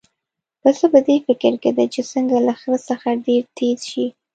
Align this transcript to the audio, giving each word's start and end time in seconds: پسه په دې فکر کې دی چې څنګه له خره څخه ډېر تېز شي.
پسه 0.61 0.85
په 0.93 0.99
دې 1.07 1.17
فکر 1.27 1.53
کې 1.61 1.71
دی 1.77 1.85
چې 1.93 2.01
څنګه 2.11 2.37
له 2.47 2.53
خره 2.59 2.79
څخه 2.89 3.09
ډېر 3.25 3.43
تېز 3.57 3.79
شي. 3.91 4.07